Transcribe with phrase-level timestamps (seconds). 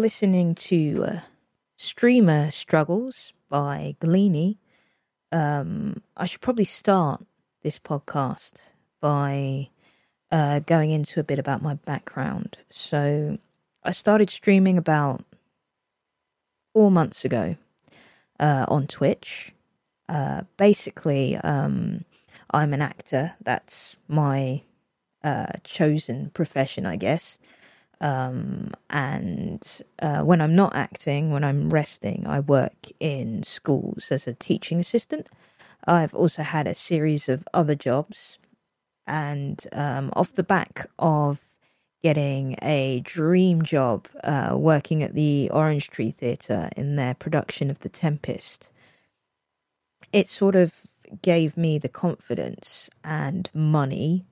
[0.00, 1.20] Listening to uh,
[1.76, 4.56] Streamer Struggles by Galini.
[5.30, 7.22] Um, I should probably start
[7.62, 8.62] this podcast
[9.02, 9.68] by
[10.32, 12.56] uh, going into a bit about my background.
[12.70, 13.36] So,
[13.84, 15.22] I started streaming about
[16.72, 17.56] four months ago
[18.40, 19.52] uh, on Twitch.
[20.08, 22.06] Uh, basically, um,
[22.50, 23.34] I'm an actor.
[23.42, 24.62] That's my
[25.22, 27.38] uh, chosen profession, I guess.
[28.00, 34.26] Um, and uh, when I'm not acting, when I'm resting, I work in schools as
[34.26, 35.28] a teaching assistant.
[35.86, 38.38] I've also had a series of other jobs.
[39.06, 41.40] And um, off the back of
[42.02, 47.80] getting a dream job uh, working at the Orange Tree Theatre in their production of
[47.80, 48.70] The Tempest,
[50.12, 50.86] it sort of
[51.22, 54.24] gave me the confidence and money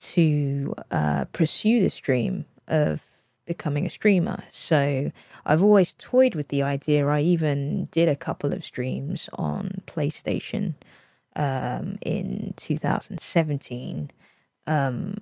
[0.00, 3.02] to uh, pursue this dream of
[3.46, 4.44] becoming a streamer.
[4.48, 5.12] So
[5.44, 7.06] I've always toyed with the idea.
[7.06, 10.74] I even did a couple of streams on PlayStation
[11.36, 14.10] um, in 2017
[14.66, 15.18] um,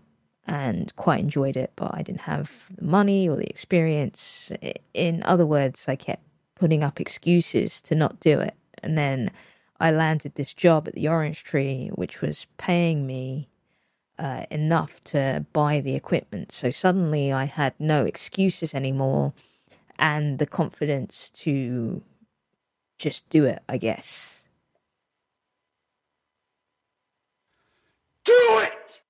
[0.46, 4.52] and quite enjoyed it, but I didn't have the money or the experience.
[4.94, 6.22] In other words, I kept
[6.54, 8.54] putting up excuses to not do it.
[8.82, 9.30] And then
[9.80, 13.48] I landed this job at the Orange Tree, which was paying me
[14.22, 16.52] uh, enough to buy the equipment.
[16.52, 19.32] So suddenly I had no excuses anymore
[19.98, 22.02] and the confidence to
[22.98, 24.46] just do it, I guess.
[28.24, 29.00] Do it!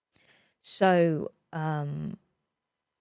[0.62, 2.16] So, um,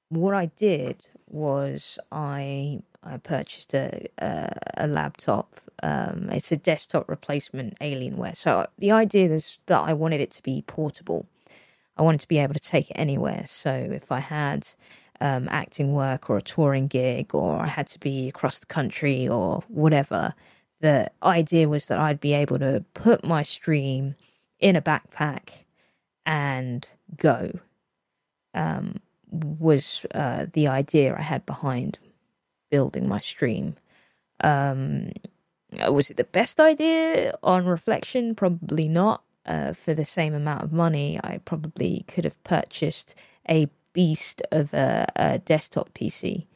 [0.10, 5.56] what I did was I I purchased a a, a laptop.
[5.82, 8.36] Um, it's a desktop replacement Alienware.
[8.36, 11.26] So the idea is that I wanted it to be portable.
[11.98, 13.44] I wanted to be able to take it anywhere.
[13.46, 14.68] So if I had
[15.20, 19.28] um, acting work or a touring gig, or I had to be across the country
[19.28, 20.34] or whatever,
[20.80, 24.16] the idea was that I'd be able to put my stream
[24.60, 25.66] in a backpack
[26.26, 27.60] and go.
[28.54, 28.98] Um,
[29.32, 32.00] was uh, the idea I had behind
[32.70, 33.76] building my stream.
[34.44, 35.12] Um,
[35.72, 38.36] was it the best idea on reflection?
[38.36, 43.16] Probably not uh, for the same amount of money, I probably could have purchased
[43.50, 46.48] a beast of a, a desktop PC.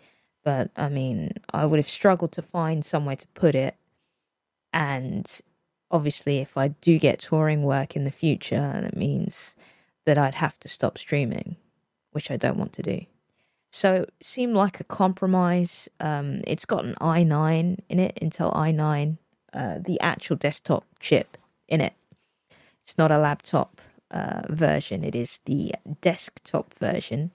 [0.43, 3.75] But I mean, I would have struggled to find somewhere to put it.
[4.71, 5.41] And
[5.89, 9.55] obviously, if I do get touring work in the future, that means
[10.05, 11.55] that I'd have to stop streaming,
[12.11, 13.05] which I don't want to do.
[13.71, 15.89] So it seemed like a compromise.
[15.99, 19.17] Um, it's got an i9 in it, Intel i9,
[19.53, 21.37] uh, the actual desktop chip
[21.67, 21.93] in it.
[22.85, 23.81] It's not a laptop
[24.11, 27.31] uh, version, it is the desktop version.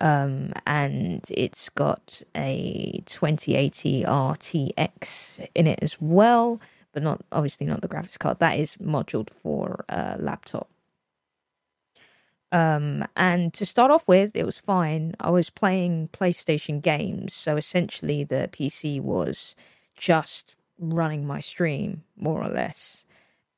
[0.00, 6.60] Um, and it's got a 2080 RTX in it as well,
[6.92, 8.38] but not obviously not the graphics card.
[8.38, 10.68] That is moduled for a laptop.
[12.52, 15.16] Um, and to start off with, it was fine.
[15.18, 19.56] I was playing PlayStation games, so essentially the PC was
[19.98, 23.03] just running my stream, more or less.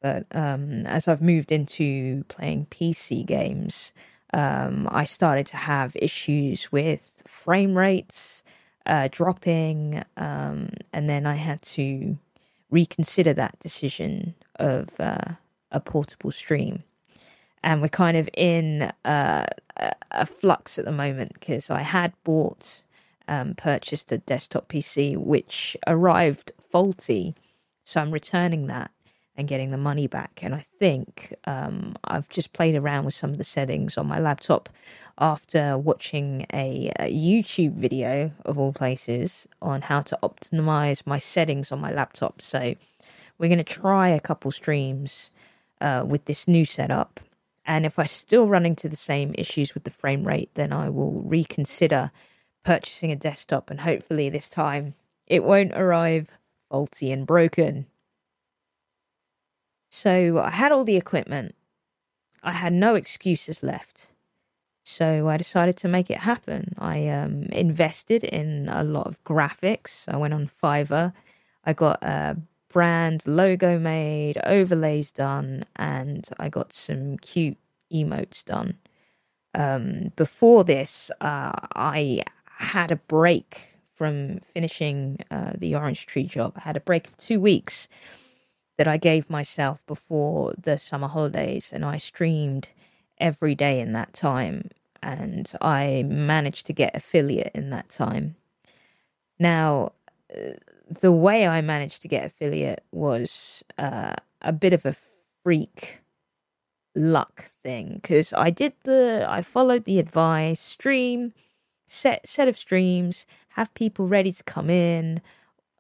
[0.07, 3.93] But um, as I've moved into playing PC games,
[4.33, 8.45] um, I started to have issues with frame rates
[8.87, 12.19] uh, dropping, um, and then I had to
[12.71, 15.33] reconsider that decision of uh,
[15.73, 16.85] a portable stream.
[17.65, 19.47] And we're kind of in uh,
[20.13, 22.85] a flux at the moment because I had bought,
[23.27, 27.35] um, purchased a desktop PC which arrived faulty,
[27.83, 28.93] so I'm returning that
[29.37, 30.41] and getting the money back.
[30.43, 34.19] And I think um, I've just played around with some of the settings on my
[34.19, 34.69] laptop
[35.19, 41.73] after watching a, a, YouTube video of all places on how to optimize my settings
[41.73, 42.41] on my laptop.
[42.41, 42.75] So
[43.39, 45.31] we're going to try a couple streams
[45.81, 47.21] uh, with this new setup.
[47.65, 50.89] And if I still run into the same issues with the frame rate, then I
[50.89, 52.11] will reconsider
[52.65, 54.95] purchasing a desktop and hopefully this time
[55.27, 56.31] it won't arrive
[56.69, 57.87] faulty and broken.
[59.97, 61.55] So I had all the equipment.
[62.43, 64.13] I had no excuses left.
[64.83, 66.75] So I decided to make it happen.
[66.79, 70.07] I um, invested in a lot of graphics.
[70.07, 71.15] I went on Fiverr.
[71.65, 72.37] I got a
[72.69, 77.57] brand logo made, overlays done, and I got some cute
[77.91, 78.77] emotes done.
[79.55, 82.21] Um, before this, uh, I
[82.59, 86.53] had a break from finishing uh, the Orange Tree job.
[86.57, 87.89] I had a break of two weeks
[88.77, 92.71] that I gave myself before the summer holidays, and I streamed
[93.19, 94.71] every day in that time.
[95.03, 98.37] And I managed to get affiliate in that time.
[99.39, 99.93] Now,
[100.35, 100.55] uh,
[100.89, 104.97] the way I managed to get affiliate was uh, a bit of a
[105.43, 106.01] freak
[106.95, 111.35] luck thing because I did the I followed the advice stream
[111.85, 115.21] set set of streams have people ready to come in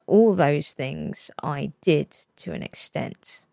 [0.06, 3.44] all those things I did to an extent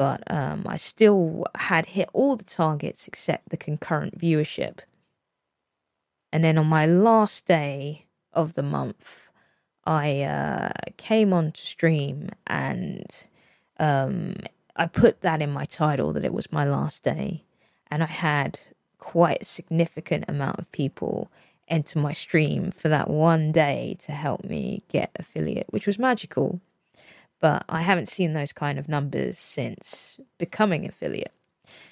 [0.00, 4.78] but um, I still had hit all the targets except the concurrent viewership.
[6.32, 9.30] And then on my last day of the month,
[9.84, 13.04] I uh, came on to stream and
[13.78, 14.36] um,
[14.74, 17.44] I put that in my title that it was my last day.
[17.90, 18.58] And I had
[18.96, 21.30] quite a significant amount of people
[21.70, 26.60] enter my stream for that one day to help me get affiliate, which was magical
[27.40, 31.32] but I haven't seen those kind of numbers since becoming affiliate.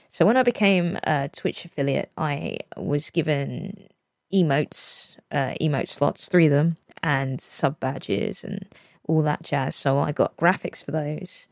[0.08, 3.88] So when I became a Twitch affiliate, I was given
[4.32, 8.66] emotes, uh, emote slots, three of them, and sub badges and
[9.06, 9.74] all that jazz.
[9.74, 11.48] So I got graphics for those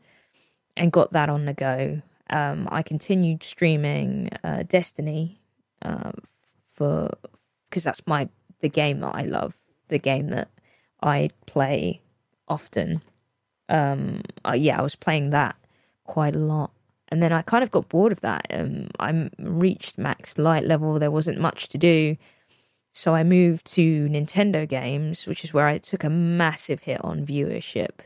[0.75, 2.01] and got that on the go.
[2.29, 5.39] Um, I continued streaming uh, Destiny
[5.81, 6.11] uh,
[6.73, 7.09] for
[7.69, 8.29] because that's my
[8.61, 9.55] the game that I love,
[9.87, 10.49] the game that
[11.01, 12.01] I play
[12.47, 13.01] often
[13.69, 14.21] um,
[14.53, 15.55] yeah, I was playing that
[16.03, 16.71] quite a lot.
[17.09, 18.47] And then I kind of got bored of that.
[18.49, 20.99] Um, I reached max light level.
[20.99, 22.17] There wasn't much to do.
[22.91, 27.25] So I moved to Nintendo games, which is where I took a massive hit on
[27.25, 27.99] viewership.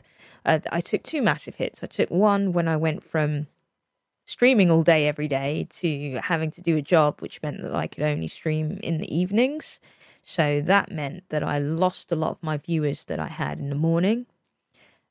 [0.44, 1.82] Uh, I took two massive hits.
[1.82, 3.46] I took one when I went from
[4.24, 7.86] streaming all day every day to having to do a job, which meant that I
[7.86, 9.80] could only stream in the evenings.
[10.22, 13.68] So that meant that I lost a lot of my viewers that I had in
[13.68, 14.26] the morning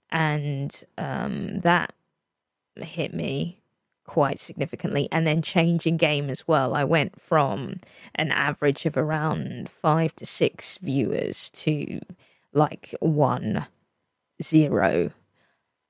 [0.09, 1.93] and um, that
[2.75, 3.57] hit me
[4.05, 5.07] quite significantly.
[5.11, 6.73] And then changing game as well.
[6.73, 7.79] I went from
[8.15, 11.99] an average of around five to six viewers to
[12.53, 13.67] like one,
[14.41, 15.11] zero,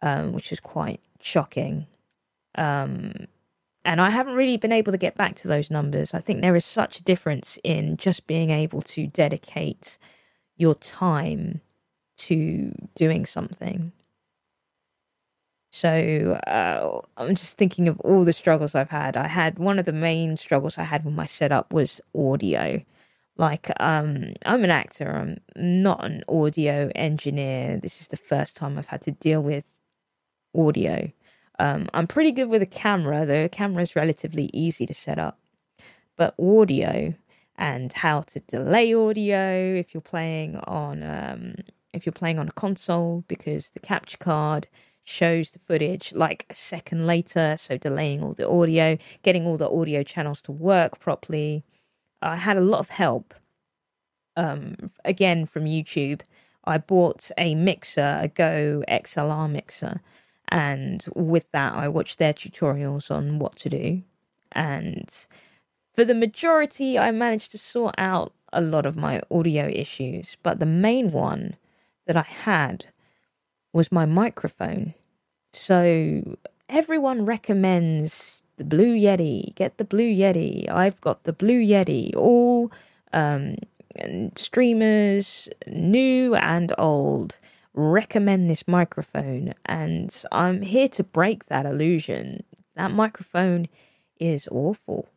[0.01, 1.88] um, which was quite shocking.
[2.56, 3.27] Um,
[3.83, 6.13] and I haven't really been able to get back to those numbers.
[6.13, 9.98] I think there is such a difference in just being able to dedicate
[10.56, 11.62] your time
[12.18, 13.92] to doing something
[15.71, 19.15] so uh, I'm just thinking of all the struggles I've had.
[19.15, 22.83] I had one of the main struggles I had with my setup was audio.
[23.38, 27.77] Like, um, I'm an actor, I'm not an audio engineer.
[27.77, 29.65] This is the first time I've had to deal with
[30.53, 31.12] audio.
[31.62, 33.46] Um, I'm pretty good with a camera, though.
[33.46, 35.38] A camera is relatively easy to set up.
[36.18, 37.13] But audio
[37.56, 41.54] and how to delay audio if you're playing on um,
[41.94, 44.69] if you're playing on a console because the capture card
[45.04, 49.69] shows the footage like a second later, so delaying all the audio, getting all the
[49.69, 51.63] audio channels to work properly.
[52.24, 53.36] I had a lot of help
[54.36, 54.75] um,
[55.06, 56.22] again from YouTube.
[56.63, 60.02] I bought a mixer, a Go XLR mixer,
[60.51, 64.03] and with that, I watched their tutorials on what to do.
[64.51, 65.09] And
[65.94, 70.59] for the majority, I managed to sort out a lot of my audio issues, but
[70.59, 71.56] the main one
[72.06, 72.86] that I had
[73.72, 74.93] was my microphone.
[75.53, 79.55] So everyone recommends the Blue Yeti.
[79.55, 80.70] Get the Blue Yeti.
[80.70, 82.13] I've got the Blue Yeti.
[82.15, 82.72] All
[83.13, 83.55] um,
[84.36, 87.39] streamers, new and old,
[87.74, 89.54] recommend this microphone.
[89.66, 92.44] And I'm here to break that illusion.
[92.75, 93.68] That microphone
[94.20, 95.10] is awful.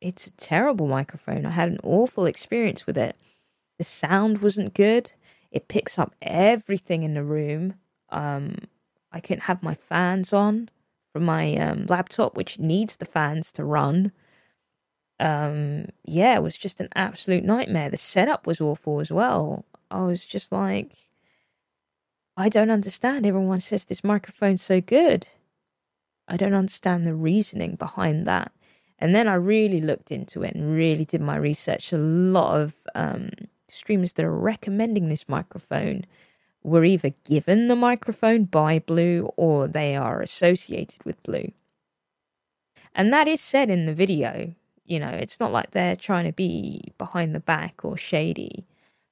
[0.00, 1.46] It's a terrible microphone.
[1.46, 3.16] I had an awful experience with it.
[3.78, 5.12] The sound wasn't good.
[5.50, 7.74] It picks up everything in the room.
[8.10, 8.56] Um,
[9.12, 10.68] I couldn't have my fans on
[11.12, 14.12] from my um, laptop, which needs the fans to run.
[15.18, 17.88] Um, yeah, it was just an absolute nightmare.
[17.88, 19.64] The setup was awful as well.
[19.90, 20.94] I was just like,
[22.36, 23.24] I don't understand.
[23.24, 25.28] Everyone says this microphone's so good.
[26.28, 28.52] I don't understand the reasoning behind that.
[28.98, 31.92] And then I really looked into it and really did my research.
[31.92, 33.30] A lot of um,
[33.68, 36.04] streamers that are recommending this microphone
[36.62, 41.52] were either given the microphone by Blue or they are associated with Blue.
[42.94, 44.54] And that is said in the video.
[44.84, 48.66] You know, it's not like they're trying to be behind the back or shady.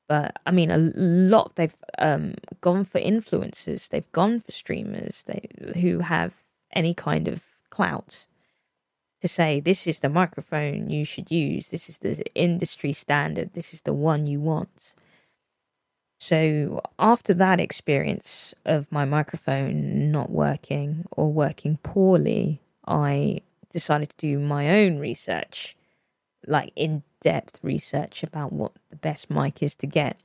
[0.09, 5.25] But I mean, a lot they've um, gone for influencers, they've gone for streamers.
[5.25, 5.49] They,
[5.81, 6.35] who have
[6.73, 8.27] any kind of clout
[9.21, 13.73] to say this is the microphone you should use, this is the industry standard, this
[13.73, 14.95] is the one you want.
[16.19, 24.17] So after that experience of my microphone not working or working poorly, I decided to
[24.17, 25.75] do my own research,
[26.47, 30.21] like in depth research about what the best mic is to get.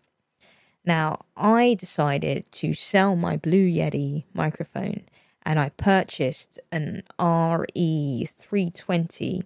[0.86, 5.04] Now, I decided to sell my Blue Yeti microphone
[5.44, 9.44] and I purchased an RE320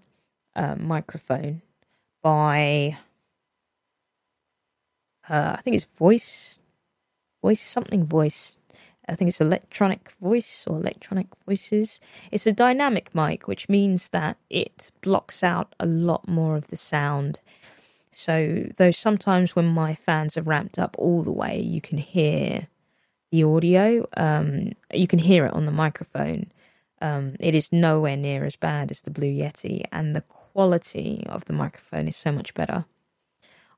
[0.55, 1.63] uh, microphone
[2.21, 2.97] by,
[5.29, 6.59] uh, I think it's Voice,
[7.41, 8.57] Voice something Voice.
[9.07, 11.99] I think it's electronic voice or electronic voices.
[12.31, 16.75] It's a dynamic mic, which means that it blocks out a lot more of the
[16.75, 17.41] sound.
[18.11, 22.67] So, though sometimes when my fans are ramped up all the way, you can hear
[23.31, 26.51] the audio, um, you can hear it on the microphone.
[27.01, 31.45] Um, it is nowhere near as bad as the Blue Yeti, and the quality of
[31.45, 32.85] the microphone is so much better.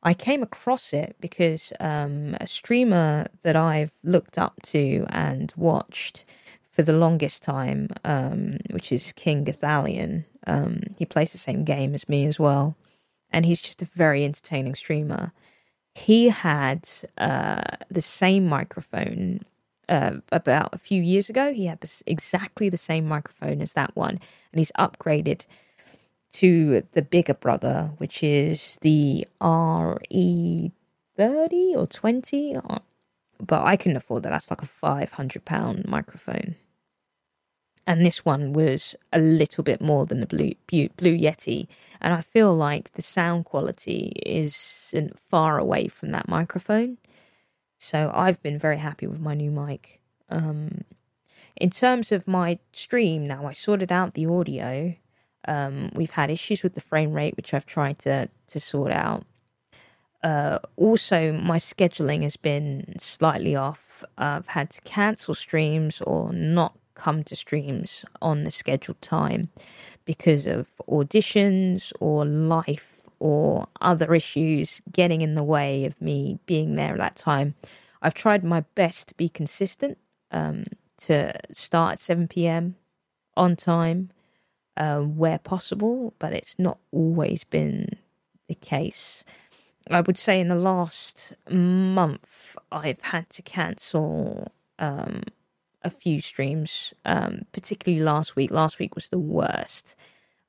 [0.06, 6.26] I came across it because um, a streamer that I've looked up to and watched
[6.70, 11.96] for the longest time, um, which is King Gothalion, um, he plays the same game
[11.96, 12.78] as me as well,
[13.32, 15.34] and he's just a very entertaining streamer.
[15.96, 19.40] He had uh, the same microphone
[19.90, 21.52] uh, about a few years ago.
[21.52, 24.20] He had this exactly the same microphone as that one,
[24.52, 25.48] and he's upgraded
[26.36, 30.72] to the bigger brother, which is the RE
[31.16, 32.56] thirty or twenty.
[32.56, 32.80] Uh,
[33.40, 34.30] but I couldn't afford that.
[34.30, 36.56] That's like a five hundred pound microphone.
[37.88, 41.68] And this one was a little bit more than the Blue, Blue Yeti,
[42.02, 46.98] and I feel like the sound quality isn't far away from that microphone.
[47.78, 50.02] So I've been very happy with my new mic.
[50.30, 50.84] Um,
[51.56, 54.96] in terms of my stream now, I sorted out the audio
[55.48, 59.26] um, we've had issues with the frame rate, which I've tried to to sort out.
[60.24, 64.04] Uh, also, my scheduling has been slightly off.
[64.18, 69.50] I've had to cancel streams or not come to streams on the scheduled time
[70.06, 76.76] because of auditions or life or other issues getting in the way of me being
[76.76, 77.56] there at that time.
[78.02, 79.98] I've tried my best to be consistent,
[80.32, 80.66] um,
[80.98, 82.76] to start at 7 p.m.
[83.38, 84.10] on time,
[84.78, 87.98] uh, where possible, but it's not always been
[88.48, 89.24] the case.
[89.90, 95.24] I would say in the last month, I've had to cancel um,
[95.84, 98.52] a few streams, um, particularly last week.
[98.52, 99.96] Last week was the worst.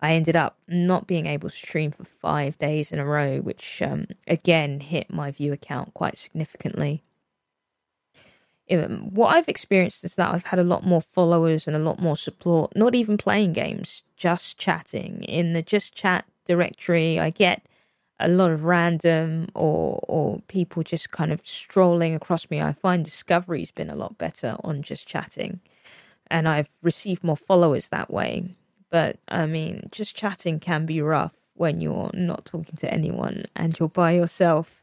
[0.01, 3.83] I ended up not being able to stream for five days in a row, which
[3.83, 7.03] um, again hit my view account quite significantly
[8.69, 12.17] what I've experienced is that I've had a lot more followers and a lot more
[12.17, 15.23] support, not even playing games, just chatting.
[15.23, 17.63] In the just chat directory, I get
[18.19, 22.61] a lot of random or or people just kind of strolling across me.
[22.61, 25.61] I find discovery's been a lot better on just chatting.
[26.29, 28.49] And I've received more followers that way.
[28.91, 33.79] But I mean, just chatting can be rough when you're not talking to anyone and
[33.79, 34.83] you're by yourself.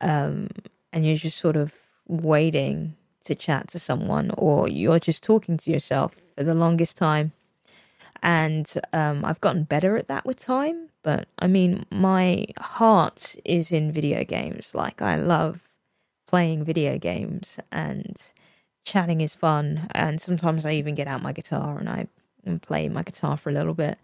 [0.00, 0.48] Um,
[0.92, 1.74] and you're just sort of
[2.06, 2.96] waiting
[3.28, 7.32] to chat to someone or you're just talking to yourself for the longest time.
[8.22, 10.88] And um, I've gotten better at that with time.
[11.02, 14.74] But I mean, my heart is in video games.
[14.74, 15.68] Like, I love
[16.26, 18.16] playing video games and
[18.84, 19.88] chatting is fun.
[19.92, 22.08] And sometimes I even get out my guitar and I
[22.62, 23.98] play my guitar for a little bit.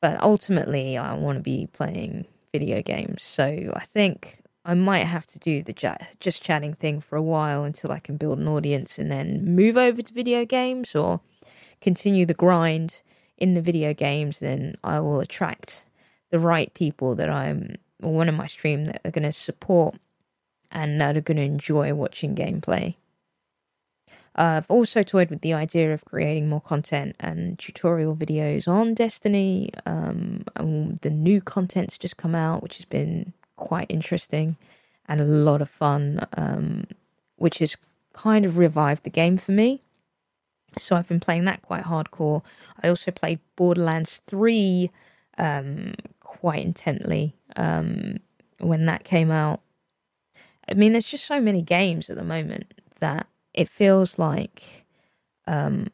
[0.00, 3.22] But ultimately, I want to be playing video games.
[3.22, 7.22] So I think I might have to do the chat, just chatting thing for a
[7.22, 11.20] while until I can build an audience and then move over to video games or
[11.80, 13.02] continue the grind
[13.36, 14.38] in the video games.
[14.38, 15.86] Then I will attract
[16.30, 19.96] the right people that I'm, or one of my stream that are going to support
[20.70, 22.94] and that are going to enjoy watching gameplay.
[24.34, 28.94] Uh, I've also toyed with the idea of creating more content and tutorial videos on
[28.94, 29.70] Destiny.
[29.84, 34.56] Um, the new content's just come out, which has been quite interesting
[35.06, 36.84] and a lot of fun, um,
[37.36, 37.76] which has
[38.12, 39.80] kind of revived the game for me.
[40.76, 42.42] So I've been playing that quite hardcore.
[42.82, 44.90] I also played Borderlands 3
[45.38, 48.16] um, quite intently um,
[48.58, 49.60] when that came out.
[50.68, 54.86] I mean, there's just so many games at the moment that it feels like
[55.46, 55.86] um,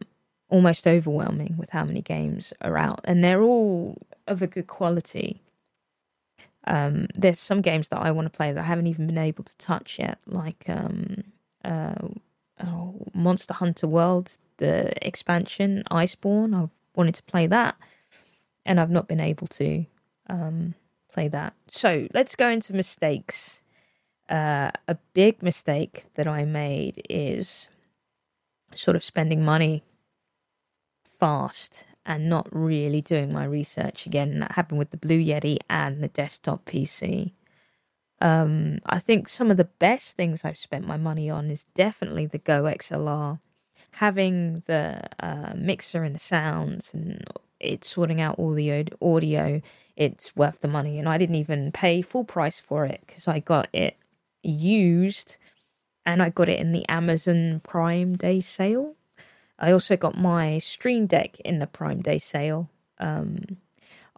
[0.49, 5.43] almost overwhelming with how many games are out, and they're all of a good quality.
[6.69, 9.43] Um, there's some games that I want to play that I haven't even been able
[9.43, 11.25] to touch yet, like um,
[11.65, 12.09] uh,
[12.63, 16.55] oh, Monster Hunter World, the expansion, Iceborne.
[16.55, 17.77] I've wanted to play that,
[18.67, 19.87] and I've not been able to
[20.29, 20.75] um,
[21.11, 21.55] play that.
[21.69, 23.63] So let's go into mistakes.
[24.29, 27.71] Uh, a big mistake that I made is
[28.75, 29.85] sort of spending money
[31.03, 34.41] fast and not really doing my research again.
[34.41, 37.33] That happened with the Blue Yeti and the desktop PC.
[38.21, 42.27] Um, I think some of the best things I've spent my money on is definitely
[42.27, 43.41] the Go XLR.
[43.93, 47.25] Having the uh, mixer and the sounds and
[47.61, 49.61] it sorting out all the audio,
[49.95, 50.99] it's worth the money.
[50.99, 53.97] And I didn't even pay full price for it because I got it
[54.43, 55.37] used
[56.07, 58.95] and I got it in the Amazon Prime Day sale.
[59.59, 62.71] I also got my Stream Deck in the Prime Day sale.
[62.99, 63.59] Um,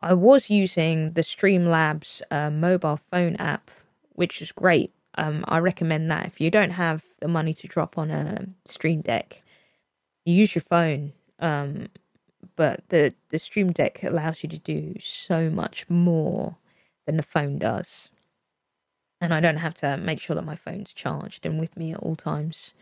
[0.03, 3.71] I was using the Streamlabs uh, mobile phone app,
[4.13, 4.93] which is great.
[5.17, 9.01] Um, I recommend that if you don't have the money to drop on a Stream
[9.01, 9.43] Deck,
[10.25, 11.13] you use your phone.
[11.39, 11.89] Um,
[12.57, 16.57] but the the Stream Deck allows you to do so much more
[17.07, 18.11] than the phone does,
[19.21, 22.01] and I don't have to make sure that my phone's charged and with me at
[22.01, 22.75] all times.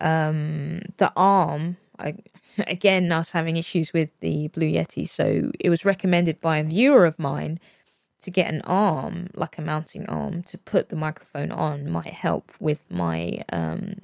[0.00, 2.14] Um, the arm, I
[2.66, 6.64] again, I was having issues with the Blue Yeti, so it was recommended by a
[6.64, 7.60] viewer of mine
[8.20, 12.52] to get an arm, like a mounting arm, to put the microphone on might help
[12.58, 14.00] with my um,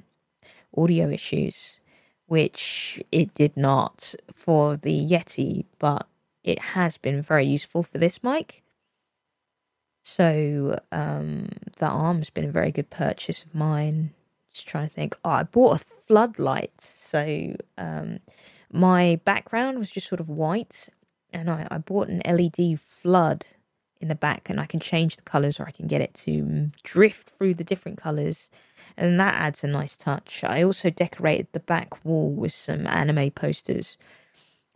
[0.75, 1.79] audio issues
[2.27, 6.07] which it did not for the Yeti, but
[6.43, 8.63] it has been very useful for this mic.
[10.03, 14.11] So um, the arm's been a very good purchase of mine.
[14.55, 15.17] Just trying to think.
[15.25, 16.79] Oh, I bought a floodlight.
[16.79, 18.19] So um,
[18.71, 20.89] my background was just sort of white,
[21.33, 23.45] and I, I bought an LED flood
[23.99, 26.69] in the back, and I can change the colors or I can get it to
[26.83, 28.49] drift through the different colors
[28.97, 30.43] and that adds a nice touch.
[30.43, 33.97] I also decorated the back wall with some anime posters,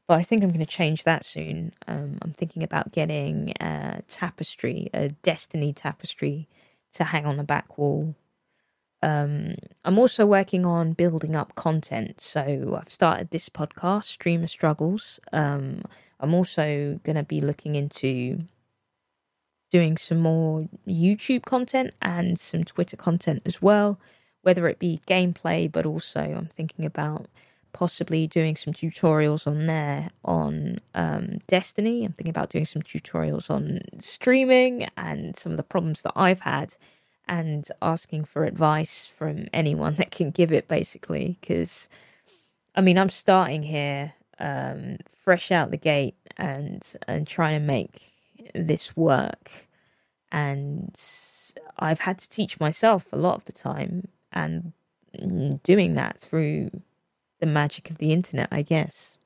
[0.08, 1.74] but I think I'm going to change that soon.
[1.88, 6.48] Um, I'm thinking about getting a tapestry, a Destiny tapestry,
[6.94, 8.16] to hang on the back wall.
[9.02, 12.22] Um, I'm also working on building up content.
[12.22, 15.20] So I've started this podcast, Streamer Struggles.
[15.32, 15.84] Um,
[16.20, 18.42] I'm also going to be looking into
[19.70, 24.00] doing some more YouTube content and some Twitter content as well,
[24.42, 27.28] whether it be gameplay, but also I'm thinking about
[27.72, 32.04] possibly doing some tutorials on there on um, Destiny.
[32.04, 36.42] I'm thinking about doing some tutorials on streaming and some of the problems that I've
[36.42, 36.76] had
[37.30, 41.88] and asking for advice from anyone that can give it basically because
[42.76, 48.12] I mean I'm starting here um, fresh out the gate and and trying to make
[48.56, 49.68] this work.
[50.32, 50.96] And
[51.78, 54.74] I've had to teach myself a lot of the time and
[55.64, 56.70] doing that through
[57.40, 59.18] the magic of the internet, I guess.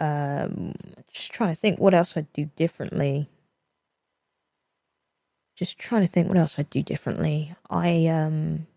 [0.00, 0.74] Um,
[1.12, 3.26] just trying to think what else I'd do differently.
[5.58, 7.52] Just trying to think what else I'd do differently.
[7.68, 8.68] I um,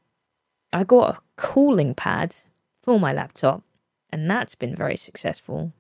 [0.74, 2.38] I got a cooling pad
[2.82, 3.62] for my laptop,
[4.10, 5.74] and that's been very successful.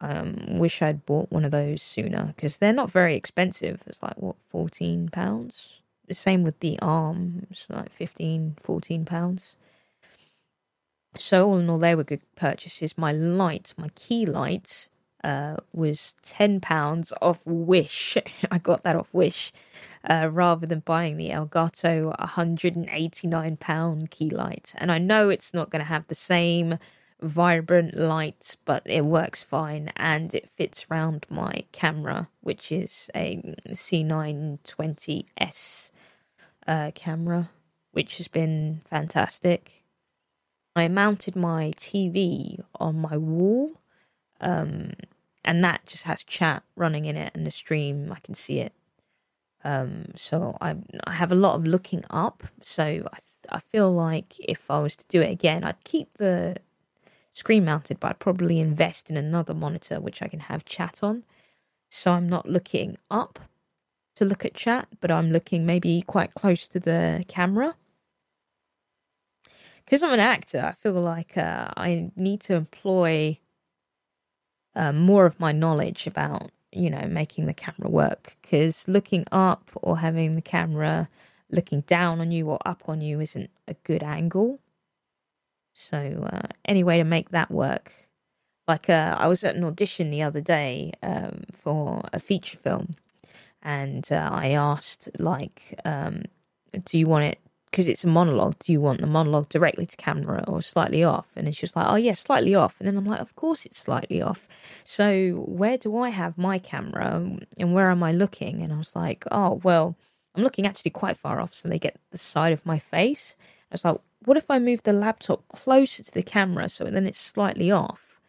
[0.00, 3.82] Um, wish I'd bought one of those sooner because they're not very expensive.
[3.86, 5.82] It's like what fourteen pounds.
[6.06, 7.46] The same with the arm.
[7.50, 9.56] It's like 15, 14 pounds.
[11.18, 12.96] So all in all, they were good purchases.
[12.96, 14.88] My light, my key light,
[15.24, 18.16] uh, was ten pounds off Wish.
[18.50, 19.52] I got that off Wish,
[20.08, 24.74] uh, rather than buying the Elgato 189 pound key light.
[24.78, 26.78] And I know it's not going to have the same
[27.20, 33.56] vibrant light, but it works fine and it fits around my camera, which is a
[33.68, 35.90] C920S
[36.66, 37.50] uh, camera,
[37.92, 39.84] which has been fantastic.
[40.76, 43.70] I mounted my TV on my wall,
[44.40, 44.92] um,
[45.44, 48.12] and that just has chat running in it and the stream.
[48.12, 48.72] I can see it.
[49.64, 52.42] Um, so I I have a lot of looking up.
[52.60, 53.18] So I
[53.50, 56.56] I feel like if I was to do it again, I'd keep the
[57.32, 61.24] screen mounted, but I'd probably invest in another monitor which I can have chat on.
[61.88, 63.38] So I'm not looking up
[64.16, 67.76] to look at chat, but I'm looking maybe quite close to the camera.
[69.84, 73.38] Because I'm an actor, I feel like uh, I need to employ
[74.78, 78.36] uh, more of my knowledge about, you know, making the camera work.
[78.40, 81.08] Because looking up or having the camera
[81.50, 84.60] looking down on you or up on you isn't a good angle.
[85.74, 87.92] So uh, any way to make that work.
[88.66, 92.90] Like uh, I was at an audition the other day um, for a feature film,
[93.62, 96.24] and uh, I asked like, um,
[96.84, 97.38] "Do you want it?"
[97.70, 98.58] Because it's a monologue.
[98.60, 101.30] Do you want the monologue directly to camera or slightly off?
[101.36, 103.78] And it's just like, "Oh yeah, slightly off." And then I'm like, "Of course it's
[103.78, 104.48] slightly off."
[104.84, 108.62] So where do I have my camera um, and where am I looking?
[108.62, 109.96] And I was like, "Oh well."
[110.34, 113.34] I'm looking actually quite far off, so they get the side of my face.
[113.40, 117.06] I was like, what if I move the laptop closer to the camera so then
[117.06, 118.20] it's slightly off?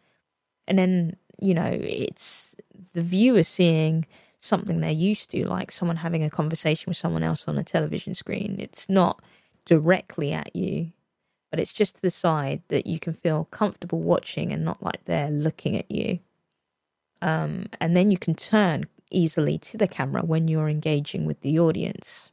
[0.66, 2.56] And then, you know, it's
[2.94, 4.06] the viewer seeing
[4.38, 8.14] something they're used to, like someone having a conversation with someone else on a television
[8.14, 8.56] screen.
[8.58, 9.22] It's not
[9.70, 10.90] directly at you,
[11.48, 15.04] but it's just to the side that you can feel comfortable watching and not like
[15.04, 16.18] they're looking at you.
[17.22, 21.60] Um, and then you can turn easily to the camera when you're engaging with the
[21.60, 22.32] audience.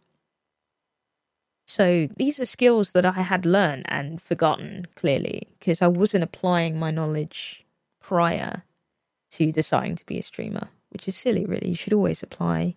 [1.68, 6.80] So these are skills that I had learned and forgotten clearly because I wasn't applying
[6.80, 7.68] my knowledge
[8.02, 8.64] prior
[9.32, 11.70] to deciding to be a streamer, which is silly, really.
[11.70, 12.74] You should always apply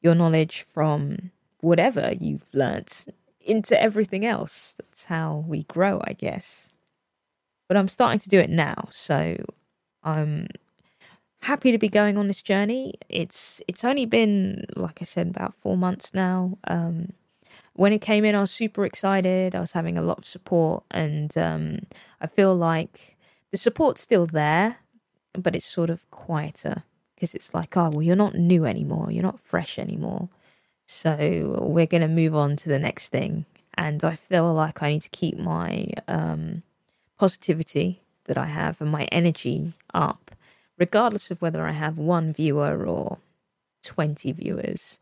[0.00, 3.08] your knowledge from whatever you've learnt
[3.48, 4.74] into everything else.
[4.78, 6.72] That's how we grow, I guess.
[7.68, 9.36] But I'm starting to do it now, so
[10.02, 10.48] I'm
[11.42, 12.94] happy to be going on this journey.
[13.08, 16.58] It's it's only been, like I said, about four months now.
[16.66, 17.12] Um,
[17.74, 19.54] when it came in, I was super excited.
[19.54, 21.80] I was having a lot of support, and um,
[22.20, 23.16] I feel like
[23.50, 24.78] the support's still there,
[25.34, 26.82] but it's sort of quieter
[27.14, 30.28] because it's like, oh, well, you're not new anymore, you're not fresh anymore.
[30.90, 33.44] So we're going to move on to the next thing.
[33.74, 36.62] And I feel like I need to keep my um,
[37.18, 40.32] positivity that I have and my energy up,
[40.78, 43.18] regardless of whether I have one viewer or
[43.84, 44.98] 20 viewers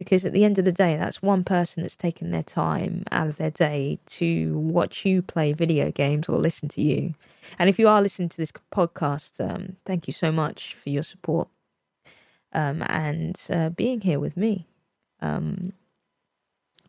[0.00, 3.28] because at the end of the day, that's one person that's taken their time out
[3.28, 7.14] of their day to watch you play video games or listen to you.
[7.58, 11.02] And if you are listening to this podcast, um, thank you so much for your
[11.02, 11.48] support
[12.54, 14.66] um, and uh, being here with me.
[15.20, 15.72] Um,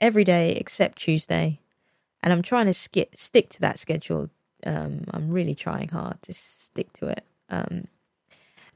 [0.00, 1.60] every day except Tuesday.
[2.22, 4.30] And I'm trying to skip, stick to that schedule.
[4.64, 7.24] Um, I'm really trying hard to stick to it.
[7.48, 7.86] Um,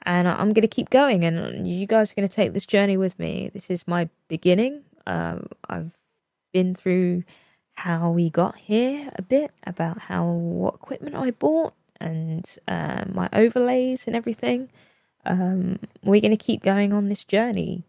[0.05, 2.97] and I'm going to keep going, and you guys are going to take this journey
[2.97, 3.51] with me.
[3.53, 4.83] This is my beginning.
[5.07, 5.93] Um, I've
[6.53, 7.25] been through
[7.77, 13.29] how we got here a bit, about how what equipment I bought, and uh, my
[13.33, 14.69] overlays and everything.
[15.25, 17.85] Um, we're going to keep going on this journey.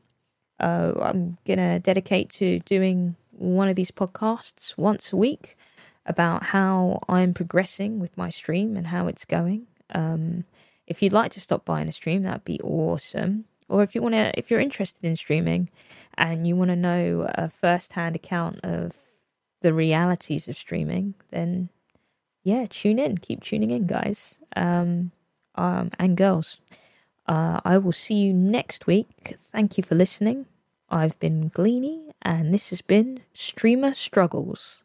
[0.59, 5.57] Uh, I'm going to dedicate to doing one of these podcasts once a week
[6.05, 9.67] about how I'm progressing with my stream and how it's going.
[9.93, 10.45] Um,
[10.87, 13.45] if you'd like to stop by in a stream, that'd be awesome.
[13.67, 15.69] Or if you want to, if you're interested in streaming
[16.17, 18.95] and you want to know a first-hand account of
[19.61, 21.69] the realities of streaming, then
[22.43, 23.17] yeah, tune in.
[23.17, 25.11] Keep tuning in, guys um,
[25.55, 26.61] um, and girls.
[27.27, 29.07] Uh, I will see you next week.
[29.51, 30.45] Thank you for listening.
[30.87, 34.83] I've been Gleany, and this has been Streamer Struggles.